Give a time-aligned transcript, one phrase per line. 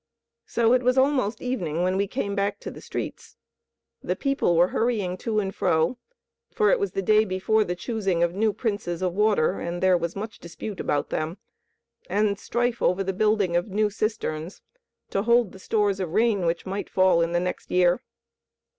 [0.47, 3.37] So it was almost evening when we came back to the streets.
[4.01, 5.99] The people were hurrying to and fro,
[6.51, 9.95] for it was the day before the choosing of new Princes of Water; and there
[9.99, 11.37] was much dispute about them,
[12.09, 14.63] and strife over the building of new cisterns
[15.11, 18.01] to hold the stores of rain which might fall in the next year.